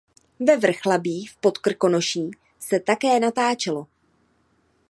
Ve 0.39 0.57
Vrchlabí 0.57 1.25
v 1.25 1.37
Podkrkonoší 1.37 2.31
se 2.59 2.79
také 2.79 3.19
natáčelo. 3.19 3.87